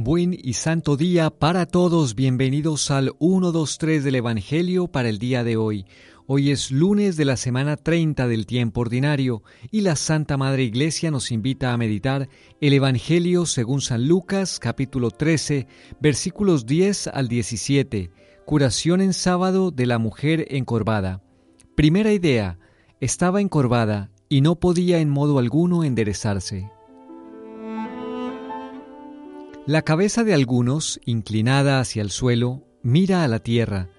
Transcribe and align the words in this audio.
Buen 0.00 0.32
y 0.32 0.52
santo 0.52 0.96
día 0.96 1.28
para 1.28 1.66
todos. 1.66 2.14
Bienvenidos 2.14 2.92
al 2.92 3.16
123 3.18 4.04
del 4.04 4.14
Evangelio 4.14 4.86
para 4.86 5.08
el 5.08 5.18
día 5.18 5.42
de 5.42 5.56
hoy. 5.56 5.86
Hoy 6.28 6.52
es 6.52 6.70
lunes 6.70 7.16
de 7.16 7.24
la 7.24 7.36
semana 7.36 7.76
30 7.76 8.28
del 8.28 8.46
tiempo 8.46 8.82
ordinario 8.82 9.42
y 9.72 9.80
la 9.80 9.96
Santa 9.96 10.36
Madre 10.36 10.62
Iglesia 10.62 11.10
nos 11.10 11.32
invita 11.32 11.72
a 11.72 11.76
meditar 11.76 12.28
el 12.60 12.74
Evangelio 12.74 13.44
según 13.44 13.80
San 13.80 14.06
Lucas 14.06 14.60
capítulo 14.60 15.10
13 15.10 15.66
versículos 15.98 16.64
10 16.64 17.08
al 17.08 17.26
17. 17.26 18.12
Curación 18.46 19.00
en 19.00 19.12
sábado 19.12 19.72
de 19.72 19.86
la 19.86 19.98
mujer 19.98 20.46
encorvada. 20.50 21.24
Primera 21.74 22.12
idea, 22.12 22.60
estaba 23.00 23.40
encorvada 23.40 24.12
y 24.28 24.42
no 24.42 24.60
podía 24.60 25.00
en 25.00 25.08
modo 25.08 25.40
alguno 25.40 25.82
enderezarse. 25.82 26.70
La 29.68 29.82
cabeza 29.82 30.24
de 30.24 30.32
algunos, 30.32 30.98
inclinada 31.04 31.78
hacia 31.78 32.00
el 32.00 32.10
suelo, 32.10 32.64
mira 32.82 33.22
a 33.22 33.28
la 33.28 33.40
tierra, 33.40 33.90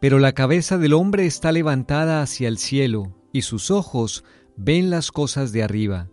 pero 0.00 0.18
la 0.18 0.32
cabeza 0.32 0.78
del 0.78 0.94
hombre 0.94 1.26
está 1.26 1.52
levantada 1.52 2.22
hacia 2.22 2.48
el 2.48 2.58
cielo, 2.58 3.14
y 3.32 3.42
sus 3.42 3.70
ojos 3.70 4.24
ven 4.56 4.90
las 4.90 5.12
cosas 5.12 5.52
de 5.52 5.62
arriba. 5.62 6.08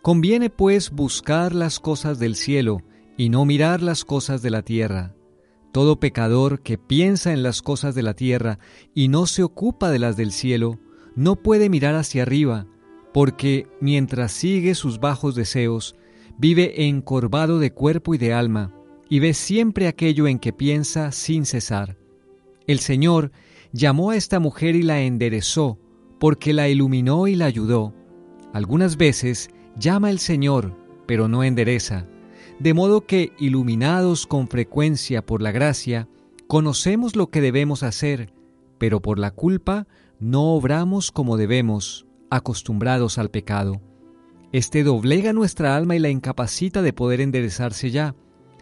Conviene 0.00 0.48
pues 0.48 0.92
buscar 0.92 1.54
las 1.54 1.78
cosas 1.78 2.18
del 2.18 2.36
cielo, 2.36 2.80
y 3.18 3.28
no 3.28 3.44
mirar 3.44 3.82
las 3.82 4.06
cosas 4.06 4.40
de 4.40 4.48
la 4.48 4.62
tierra. 4.62 5.14
Todo 5.70 6.00
pecador 6.00 6.62
que 6.62 6.78
piensa 6.78 7.34
en 7.34 7.42
las 7.42 7.60
cosas 7.60 7.94
de 7.94 8.02
la 8.02 8.14
tierra 8.14 8.60
y 8.94 9.08
no 9.08 9.26
se 9.26 9.42
ocupa 9.42 9.90
de 9.90 9.98
las 9.98 10.16
del 10.16 10.32
cielo, 10.32 10.78
no 11.14 11.36
puede 11.36 11.68
mirar 11.68 11.96
hacia 11.96 12.22
arriba, 12.22 12.66
porque 13.12 13.66
mientras 13.82 14.32
sigue 14.32 14.74
sus 14.74 15.00
bajos 15.00 15.34
deseos, 15.34 15.96
vive 16.38 16.86
encorvado 16.86 17.58
de 17.58 17.72
cuerpo 17.72 18.14
y 18.14 18.18
de 18.18 18.32
alma, 18.32 18.72
y 19.08 19.18
ve 19.18 19.34
siempre 19.34 19.88
aquello 19.88 20.26
en 20.26 20.38
que 20.38 20.52
piensa 20.52 21.12
sin 21.12 21.44
cesar. 21.44 21.98
El 22.66 22.78
Señor 22.78 23.32
llamó 23.72 24.10
a 24.10 24.16
esta 24.16 24.38
mujer 24.40 24.76
y 24.76 24.82
la 24.82 25.00
enderezó, 25.00 25.78
porque 26.18 26.52
la 26.52 26.68
iluminó 26.68 27.26
y 27.26 27.34
la 27.34 27.46
ayudó. 27.46 27.94
Algunas 28.52 28.96
veces 28.96 29.50
llama 29.76 30.10
el 30.10 30.18
Señor, 30.18 30.76
pero 31.06 31.28
no 31.28 31.42
endereza, 31.42 32.06
de 32.58 32.74
modo 32.74 33.06
que, 33.06 33.32
iluminados 33.38 34.26
con 34.26 34.48
frecuencia 34.48 35.24
por 35.24 35.42
la 35.42 35.52
gracia, 35.52 36.08
conocemos 36.46 37.14
lo 37.14 37.30
que 37.30 37.40
debemos 37.40 37.82
hacer, 37.82 38.32
pero 38.78 39.00
por 39.00 39.18
la 39.18 39.30
culpa 39.30 39.86
no 40.18 40.54
obramos 40.54 41.12
como 41.12 41.36
debemos, 41.36 42.06
acostumbrados 42.30 43.18
al 43.18 43.30
pecado. 43.30 43.80
Este 44.50 44.82
doblega 44.82 45.34
nuestra 45.34 45.76
alma 45.76 45.94
y 45.94 45.98
la 45.98 46.08
incapacita 46.08 46.80
de 46.80 46.94
poder 46.94 47.20
enderezarse 47.20 47.90
ya. 47.90 48.14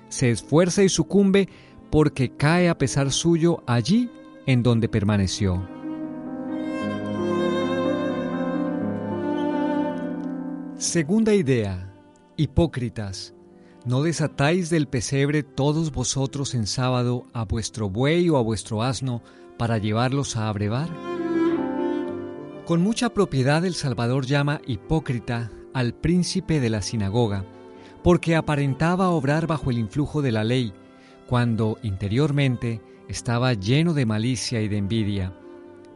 Se 0.08 0.30
esfuerza 0.30 0.82
y 0.82 0.88
sucumbe 0.88 1.48
porque 1.90 2.34
cae 2.36 2.68
a 2.68 2.76
pesar 2.76 3.12
suyo 3.12 3.62
allí 3.66 4.10
en 4.46 4.64
donde 4.64 4.88
permaneció. 4.88 5.68
Segunda 10.76 11.34
idea. 11.34 11.92
Hipócritas, 12.36 13.34
¿no 13.84 14.02
desatáis 14.02 14.68
del 14.68 14.88
pesebre 14.88 15.42
todos 15.42 15.92
vosotros 15.92 16.54
en 16.54 16.66
sábado 16.66 17.26
a 17.32 17.44
vuestro 17.44 17.88
buey 17.88 18.28
o 18.28 18.36
a 18.36 18.42
vuestro 18.42 18.82
asno 18.82 19.22
para 19.56 19.78
llevarlos 19.78 20.36
a 20.36 20.48
abrevar? 20.48 20.90
Con 22.66 22.82
mucha 22.82 23.10
propiedad 23.10 23.64
el 23.64 23.74
Salvador 23.74 24.26
llama 24.26 24.60
hipócrita 24.66 25.50
al 25.76 25.92
príncipe 25.92 26.58
de 26.58 26.70
la 26.70 26.80
sinagoga, 26.80 27.44
porque 28.02 28.34
aparentaba 28.34 29.10
obrar 29.10 29.46
bajo 29.46 29.70
el 29.70 29.76
influjo 29.76 30.22
de 30.22 30.32
la 30.32 30.42
ley, 30.42 30.72
cuando 31.26 31.76
interiormente 31.82 32.80
estaba 33.08 33.52
lleno 33.52 33.92
de 33.92 34.06
malicia 34.06 34.62
y 34.62 34.68
de 34.68 34.78
envidia. 34.78 35.38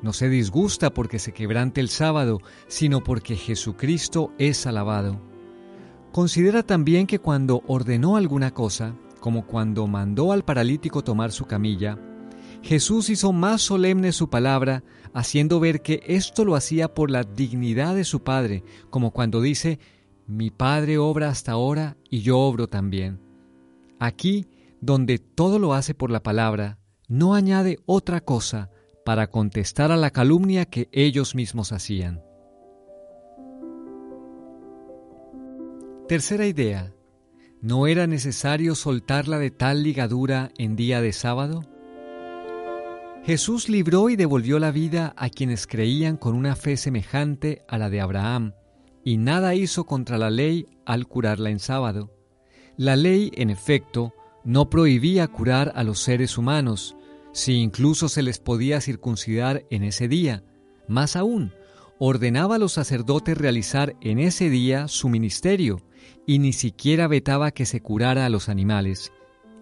No 0.02 0.12
se 0.12 0.28
disgusta 0.28 0.90
porque 0.90 1.18
se 1.18 1.32
quebrante 1.32 1.80
el 1.80 1.88
sábado, 1.88 2.42
sino 2.68 3.02
porque 3.02 3.36
Jesucristo 3.36 4.34
es 4.36 4.66
alabado. 4.66 5.18
Considera 6.12 6.62
también 6.62 7.06
que 7.06 7.18
cuando 7.18 7.62
ordenó 7.66 8.16
alguna 8.16 8.50
cosa, 8.50 8.94
como 9.18 9.46
cuando 9.46 9.86
mandó 9.86 10.32
al 10.32 10.44
paralítico 10.44 11.02
tomar 11.02 11.32
su 11.32 11.46
camilla, 11.46 11.98
Jesús 12.62 13.10
hizo 13.10 13.32
más 13.32 13.62
solemne 13.62 14.12
su 14.12 14.28
palabra, 14.28 14.84
haciendo 15.14 15.60
ver 15.60 15.82
que 15.82 16.02
esto 16.06 16.44
lo 16.44 16.54
hacía 16.54 16.94
por 16.94 17.10
la 17.10 17.24
dignidad 17.24 17.94
de 17.94 18.04
su 18.04 18.22
Padre, 18.22 18.62
como 18.90 19.12
cuando 19.12 19.40
dice, 19.40 19.78
Mi 20.26 20.50
Padre 20.50 20.98
obra 20.98 21.30
hasta 21.30 21.52
ahora 21.52 21.96
y 22.08 22.20
yo 22.20 22.38
obro 22.38 22.68
también. 22.68 23.20
Aquí, 23.98 24.46
donde 24.80 25.18
todo 25.18 25.58
lo 25.58 25.74
hace 25.74 25.94
por 25.94 26.10
la 26.10 26.22
palabra, 26.22 26.78
no 27.08 27.34
añade 27.34 27.78
otra 27.86 28.20
cosa 28.20 28.70
para 29.04 29.28
contestar 29.28 29.90
a 29.90 29.96
la 29.96 30.10
calumnia 30.10 30.66
que 30.66 30.88
ellos 30.92 31.34
mismos 31.34 31.72
hacían. 31.72 32.22
Tercera 36.08 36.46
idea. 36.46 36.92
¿No 37.62 37.86
era 37.86 38.06
necesario 38.06 38.74
soltarla 38.74 39.38
de 39.38 39.50
tal 39.50 39.82
ligadura 39.82 40.50
en 40.56 40.76
día 40.76 41.00
de 41.00 41.12
sábado? 41.12 41.69
Jesús 43.24 43.68
libró 43.68 44.08
y 44.08 44.16
devolvió 44.16 44.58
la 44.58 44.70
vida 44.70 45.12
a 45.16 45.28
quienes 45.28 45.66
creían 45.66 46.16
con 46.16 46.34
una 46.34 46.56
fe 46.56 46.76
semejante 46.76 47.62
a 47.68 47.76
la 47.76 47.90
de 47.90 48.00
Abraham, 48.00 48.54
y 49.04 49.18
nada 49.18 49.54
hizo 49.54 49.84
contra 49.84 50.16
la 50.16 50.30
ley 50.30 50.66
al 50.86 51.06
curarla 51.06 51.50
en 51.50 51.58
sábado. 51.58 52.10
La 52.76 52.96
ley, 52.96 53.30
en 53.34 53.50
efecto, 53.50 54.14
no 54.42 54.70
prohibía 54.70 55.28
curar 55.28 55.72
a 55.74 55.84
los 55.84 56.00
seres 56.00 56.38
humanos, 56.38 56.96
si 57.32 57.54
incluso 57.54 58.08
se 58.08 58.22
les 58.22 58.38
podía 58.38 58.80
circuncidar 58.80 59.64
en 59.70 59.84
ese 59.84 60.08
día. 60.08 60.42
Más 60.88 61.14
aún, 61.14 61.52
ordenaba 61.98 62.56
a 62.56 62.58
los 62.58 62.72
sacerdotes 62.72 63.36
realizar 63.36 63.96
en 64.00 64.18
ese 64.18 64.48
día 64.48 64.88
su 64.88 65.10
ministerio, 65.10 65.82
y 66.26 66.38
ni 66.38 66.54
siquiera 66.54 67.06
vetaba 67.06 67.50
que 67.50 67.66
se 67.66 67.80
curara 67.82 68.24
a 68.24 68.30
los 68.30 68.48
animales. 68.48 69.12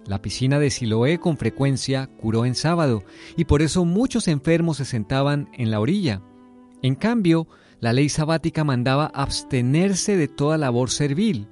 La 0.08 0.22
piscina 0.22 0.58
de 0.58 0.70
Siloé 0.70 1.18
con 1.18 1.36
frecuencia 1.36 2.06
curó 2.06 2.46
en 2.46 2.54
sábado 2.54 3.04
y 3.36 3.44
por 3.44 3.60
eso 3.60 3.84
muchos 3.84 4.26
enfermos 4.26 4.78
se 4.78 4.86
sentaban 4.86 5.50
en 5.52 5.70
la 5.70 5.80
orilla. 5.80 6.22
En 6.80 6.94
cambio, 6.94 7.46
la 7.78 7.92
ley 7.92 8.08
sabática 8.08 8.64
mandaba 8.64 9.10
abstenerse 9.12 10.16
de 10.16 10.26
toda 10.26 10.56
labor 10.56 10.88
servil, 10.88 11.46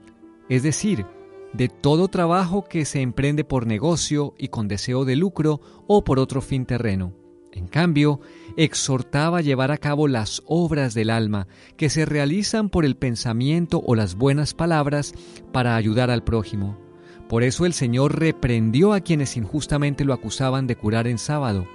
es 0.49 0.63
decir, 0.63 1.05
de 1.53 1.69
todo 1.69 2.09
trabajo 2.09 2.65
que 2.65 2.87
se 2.87 3.03
emprende 3.03 3.45
por 3.45 3.67
negocio 3.67 4.35
y 4.39 4.49
con 4.49 4.69
deseo 4.69 5.05
de 5.05 5.17
lucro 5.17 5.61
o 5.87 6.03
por 6.03 6.19
otro 6.19 6.41
fin 6.41 6.65
terreno. 6.65 7.13
En 7.53 7.69
cambio, 7.69 8.21
exhortaba 8.57 9.39
a 9.39 9.43
llevar 9.43 9.71
a 9.71 9.79
cabo 9.79 10.09
las 10.09 10.43
obras 10.47 10.95
del 10.95 11.11
alma 11.11 11.47
que 11.77 11.91
se 11.91 12.07
realizan 12.07 12.71
por 12.71 12.87
el 12.87 12.97
pensamiento 12.97 13.83
o 13.87 13.95
las 13.95 14.15
buenas 14.15 14.55
palabras 14.55 15.13
para 15.53 15.77
ayudar 15.77 16.11
al 16.11 16.25
prójimo. 16.25 16.86
Por 17.29 17.43
eso 17.43 17.67
el 17.67 17.73
Señor 17.73 18.19
reprendió 18.19 18.93
a 18.93 19.01
quienes 19.01 19.37
injustamente 19.37 20.05
lo 20.05 20.13
acusaban 20.13 20.67
de 20.67 20.77
curar 20.77 21.07
en 21.07 21.19
sábado. 21.19 21.67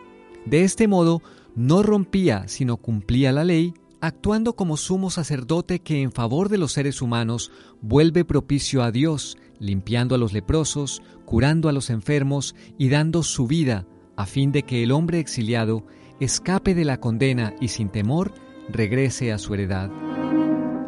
De 0.46 0.64
este 0.64 0.88
modo, 0.88 1.22
no 1.56 1.84
rompía, 1.84 2.48
sino 2.48 2.78
cumplía 2.78 3.32
la 3.32 3.44
ley, 3.44 3.74
actuando 4.00 4.56
como 4.56 4.78
sumo 4.78 5.10
sacerdote 5.10 5.80
que 5.80 6.02
en 6.02 6.12
favor 6.12 6.50
de 6.50 6.58
los 6.58 6.72
seres 6.72 7.02
humanos 7.02 7.52
vuelve 7.82 8.26
propicio 8.26 8.82
a 8.82 8.92
Dios, 8.92 9.38
limpiando 9.60 10.16
a 10.16 10.18
los 10.18 10.34
leprosos, 10.34 11.02
curando 11.26 11.70
a 11.70 11.72
los 11.72 11.90
enfermos 11.90 12.56
y 12.78 12.90
dando 12.90 13.22
su 13.22 13.46
vida, 13.46 13.86
a 14.16 14.26
fin 14.26 14.52
de 14.52 14.64
que 14.64 14.84
el 14.84 14.92
hombre 14.92 15.20
exiliado 15.20 15.86
escape 16.20 16.74
de 16.76 16.86
la 16.86 17.00
condena 17.00 17.54
y 17.60 17.68
sin 17.68 17.90
temor 17.90 18.34
regrese 18.70 19.32
a 19.32 19.38
su 19.38 19.54
heredad. 19.54 19.92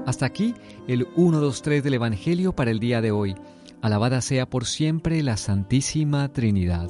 Hasta 0.05 0.25
aquí 0.25 0.53
el 0.87 1.07
1, 1.15 1.39
2, 1.39 1.61
3 1.61 1.83
del 1.83 1.93
Evangelio 1.95 2.53
para 2.53 2.71
el 2.71 2.79
día 2.79 3.01
de 3.01 3.11
hoy. 3.11 3.35
Alabada 3.83 4.21
sea 4.21 4.49
por 4.49 4.65
siempre 4.65 5.21
la 5.23 5.35
Santísima 5.35 6.31
Trinidad. 6.31 6.89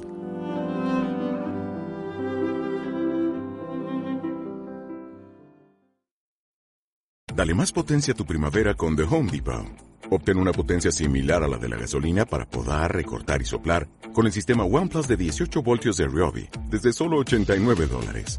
Dale 7.34 7.52
más 7.52 7.72
potencia 7.72 8.14
a 8.14 8.16
tu 8.16 8.24
primavera 8.24 8.74
con 8.74 8.94
The 8.94 9.02
Home 9.02 9.32
Depot. 9.32 9.66
Obtén 10.08 10.38
una 10.38 10.52
potencia 10.52 10.92
similar 10.92 11.42
a 11.42 11.48
la 11.48 11.58
de 11.58 11.68
la 11.68 11.78
gasolina 11.78 12.26
para 12.26 12.48
podar, 12.48 12.94
recortar 12.94 13.42
y 13.42 13.44
soplar 13.44 13.88
con 14.12 14.26
el 14.26 14.32
sistema 14.32 14.62
OnePlus 14.62 15.08
de 15.08 15.16
18 15.16 15.62
voltios 15.64 15.96
de 15.96 16.06
Ryobi 16.06 16.48
desde 16.70 16.92
solo 16.92 17.16
89 17.16 17.88
dólares. 17.88 18.38